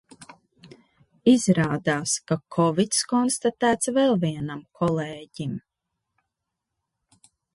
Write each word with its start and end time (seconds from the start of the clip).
Izrādās, 1.33 2.13
ka 2.31 2.37
kovids 2.55 3.03
konstatēts 3.11 3.91
vēl 3.99 4.17
vienam 4.25 4.65
kolēģim. 4.81 5.55